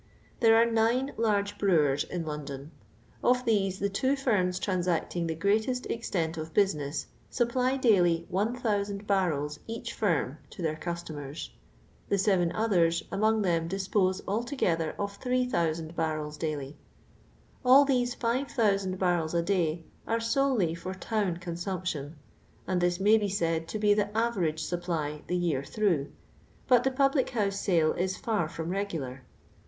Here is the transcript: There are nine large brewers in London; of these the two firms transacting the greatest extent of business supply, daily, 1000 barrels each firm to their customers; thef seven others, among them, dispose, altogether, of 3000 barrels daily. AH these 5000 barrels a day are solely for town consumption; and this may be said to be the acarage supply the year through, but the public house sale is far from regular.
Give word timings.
There 0.39 0.55
are 0.55 0.65
nine 0.65 1.13
large 1.15 1.59
brewers 1.59 2.03
in 2.05 2.25
London; 2.25 2.71
of 3.23 3.45
these 3.45 3.77
the 3.77 3.87
two 3.87 4.15
firms 4.15 4.57
transacting 4.57 5.27
the 5.27 5.35
greatest 5.35 5.85
extent 5.91 6.37
of 6.37 6.55
business 6.55 7.05
supply, 7.29 7.77
daily, 7.77 8.25
1000 8.31 9.05
barrels 9.05 9.59
each 9.67 9.93
firm 9.93 10.39
to 10.49 10.63
their 10.63 10.75
customers; 10.75 11.51
thef 12.09 12.19
seven 12.19 12.51
others, 12.53 13.03
among 13.11 13.43
them, 13.43 13.67
dispose, 13.67 14.23
altogether, 14.27 14.95
of 14.97 15.17
3000 15.17 15.95
barrels 15.95 16.35
daily. 16.35 16.77
AH 17.63 17.83
these 17.83 18.15
5000 18.15 18.97
barrels 18.97 19.35
a 19.35 19.43
day 19.43 19.83
are 20.07 20.19
solely 20.19 20.73
for 20.73 20.95
town 20.95 21.37
consumption; 21.37 22.15
and 22.65 22.81
this 22.81 22.99
may 22.99 23.19
be 23.19 23.29
said 23.29 23.67
to 23.67 23.77
be 23.77 23.93
the 23.93 24.09
acarage 24.15 24.61
supply 24.61 25.21
the 25.27 25.37
year 25.37 25.63
through, 25.63 26.11
but 26.67 26.83
the 26.83 26.89
public 26.89 27.29
house 27.29 27.59
sale 27.59 27.93
is 27.93 28.17
far 28.17 28.49
from 28.49 28.71
regular. 28.71 29.21